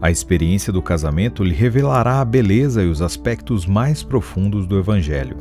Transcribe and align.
A 0.00 0.10
experiência 0.10 0.72
do 0.72 0.80
casamento 0.80 1.42
lhe 1.42 1.54
revelará 1.54 2.20
a 2.20 2.24
beleza 2.24 2.84
e 2.84 2.88
os 2.88 3.02
aspectos 3.02 3.66
mais 3.66 4.02
profundos 4.02 4.64
do 4.64 4.78
Evangelho. 4.78 5.36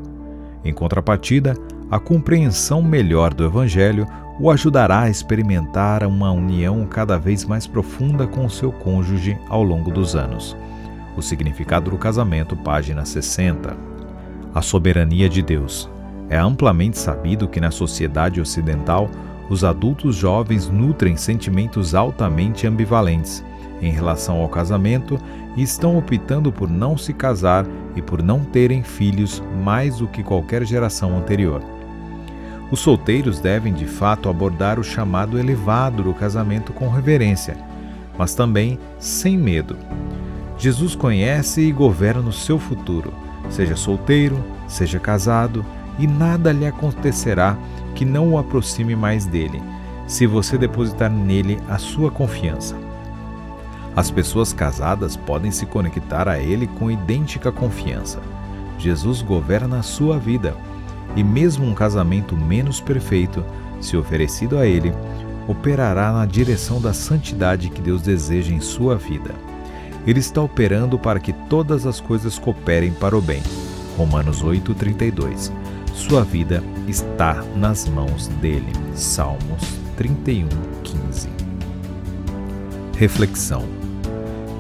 Em 0.66 0.74
contrapartida, 0.74 1.56
a 1.92 2.00
compreensão 2.00 2.82
melhor 2.82 3.34
do 3.34 3.46
Evangelho 3.46 4.08
o 4.40 4.50
ajudará 4.50 5.02
a 5.02 5.10
experimentar 5.10 6.04
uma 6.04 6.32
união 6.32 6.86
cada 6.88 7.18
vez 7.18 7.46
mais 7.46 7.68
profunda 7.68 8.26
com 8.26 8.46
o 8.46 8.50
seu 8.50 8.72
cônjuge 8.72 9.38
ao 9.48 9.64
longo 9.64 9.92
dos 9.92 10.16
anos. 10.16 10.58
O 11.16 11.22
significado 11.22 11.92
do 11.92 11.98
casamento, 11.98 12.56
página 12.56 13.06
60. 13.06 13.78
A 14.54 14.62
soberania 14.62 15.30
de 15.30 15.42
Deus. 15.42 15.90
É 16.30 16.38
amplamente 16.38 16.98
sabido 16.98 17.48
que 17.48 17.62
na 17.62 17.72
sociedade 17.72 18.42
ocidental, 18.42 19.10
os 19.50 19.64
adultos 19.64 20.16
jovens 20.16 20.68
nutrem 20.68 21.16
sentimentos 21.16 21.94
altamente 21.96 22.68
ambivalentes 22.68 23.44
em 23.82 23.92
relação 23.92 24.42
ao 24.42 24.50
casamento 24.50 25.20
e 25.56 25.62
estão 25.62 25.98
optando 25.98 26.52
por 26.52 26.70
não 26.70 26.98
se 26.98 27.14
casar 27.14 27.66
e 27.96 28.02
por 28.02 28.22
não 28.22 28.44
terem 28.44 28.84
filhos 28.84 29.42
mais 29.64 29.98
do 29.98 30.08
que 30.08 30.24
qualquer 30.24 30.66
geração 30.66 31.18
anterior. 31.18 31.62
Os 32.70 32.80
solteiros 32.80 33.40
devem 33.40 33.74
de 33.74 33.86
fato 33.86 34.30
abordar 34.30 34.80
o 34.80 34.84
chamado 34.84 35.40
elevado 35.40 36.04
do 36.04 36.14
casamento 36.14 36.74
com 36.74 36.90
reverência, 36.90 37.56
mas 38.18 38.36
também 38.36 38.78
sem 39.00 39.38
medo. 39.38 39.78
Jesus 40.58 40.96
conhece 40.96 41.62
e 41.62 41.72
governa 41.72 42.30
o 42.30 42.34
seu 42.34 42.60
futuro, 42.60 43.14
seja 43.50 43.76
solteiro, 43.76 44.44
seja 44.68 45.00
casado, 45.00 45.66
e 46.00 46.06
nada 46.06 46.52
lhe 46.52 46.66
acontecerá 46.66 47.58
que 47.96 48.06
não 48.06 48.34
o 48.34 48.38
aproxime 48.38 48.96
mais 48.96 49.26
dele, 49.26 49.62
se 50.06 50.28
você 50.28 50.58
depositar 50.58 51.10
nele 51.10 51.58
a 51.68 51.78
sua 51.78 52.12
confiança. 52.12 52.87
As 53.98 54.12
pessoas 54.12 54.54
casadas 54.54 55.18
podem 55.18 55.50
se 55.50 55.66
conectar 55.66 56.30
a 56.30 56.38
Ele 56.38 56.68
com 56.68 56.92
idêntica 56.92 57.52
confiança. 57.52 58.22
Jesus 58.78 59.24
governa 59.24 59.80
a 59.80 59.82
sua 59.82 60.20
vida, 60.20 60.56
e 61.16 61.24
mesmo 61.24 61.66
um 61.66 61.74
casamento 61.74 62.38
menos 62.38 62.80
perfeito, 62.80 63.44
se 63.82 63.98
oferecido 63.98 64.60
a 64.60 64.68
Ele, 64.68 64.94
operará 65.48 66.14
na 66.14 66.28
direção 66.28 66.80
da 66.80 66.94
santidade 66.94 67.72
que 67.72 67.82
Deus 67.82 68.04
deseja 68.04 68.54
em 68.54 68.60
sua 68.60 68.96
vida. 68.96 69.34
Ele 70.06 70.20
está 70.20 70.44
operando 70.44 71.00
para 71.00 71.20
que 71.20 71.34
todas 71.34 71.88
as 71.88 72.00
coisas 72.00 72.38
cooperem 72.38 72.94
para 72.94 73.18
o 73.18 73.22
bem. 73.22 73.42
Romanos 73.98 74.44
8:32. 74.44 75.52
Sua 75.96 76.24
vida 76.24 76.64
está 76.88 77.44
nas 77.56 77.90
mãos 77.90 78.28
dele. 78.28 78.72
Salmos 78.94 79.64
31:15. 79.98 81.30
Reflexão 82.96 83.77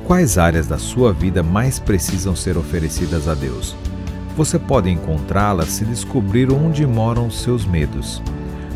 Quais 0.07 0.37
áreas 0.37 0.67
da 0.67 0.77
sua 0.77 1.11
vida 1.11 1.43
mais 1.43 1.79
precisam 1.79 2.33
ser 2.33 2.57
oferecidas 2.57 3.27
a 3.27 3.33
Deus? 3.33 3.75
Você 4.37 4.57
pode 4.57 4.89
encontrá-las 4.89 5.67
se 5.67 5.83
descobrir 5.83 6.49
onde 6.49 6.87
moram 6.87 7.29
seus 7.29 7.65
medos. 7.65 8.23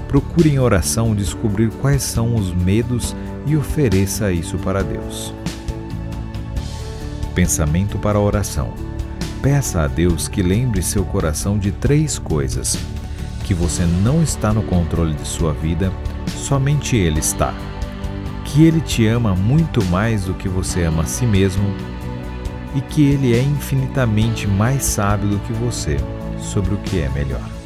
Procure 0.09 0.49
em 0.49 0.59
oração 0.59 1.15
descobrir 1.15 1.69
quais 1.79 2.03
são 2.03 2.35
os 2.35 2.53
medos 2.53 3.15
e 3.45 3.55
ofereça 3.55 4.33
isso 4.33 4.57
para 4.57 4.83
Deus. 4.83 5.33
Pensamento 7.33 7.97
para 7.97 8.17
a 8.17 8.21
oração. 8.21 8.73
Peça 9.41 9.83
a 9.83 9.87
Deus 9.87 10.27
que 10.27 10.43
lembre 10.43 10.81
seu 10.81 11.05
coração 11.05 11.57
de 11.57 11.71
três 11.71 12.19
coisas: 12.19 12.77
que 13.45 13.53
você 13.53 13.85
não 14.03 14.21
está 14.21 14.51
no 14.53 14.63
controle 14.63 15.13
de 15.13 15.25
sua 15.25 15.53
vida, 15.53 15.93
somente 16.27 16.97
Ele 16.97 17.19
está 17.19 17.53
que 18.51 18.65
Ele 18.65 18.81
te 18.81 19.07
ama 19.07 19.33
muito 19.33 19.83
mais 19.85 20.25
do 20.25 20.33
que 20.33 20.49
você 20.49 20.83
ama 20.83 21.03
a 21.03 21.05
si 21.05 21.25
mesmo 21.25 21.63
e 22.75 22.81
que 22.81 23.09
Ele 23.09 23.33
é 23.33 23.41
infinitamente 23.41 24.45
mais 24.45 24.83
sábio 24.83 25.29
do 25.29 25.39
que 25.39 25.53
você 25.53 25.97
sobre 26.37 26.73
o 26.73 26.77
que 26.79 26.99
é 26.99 27.09
melhor. 27.09 27.60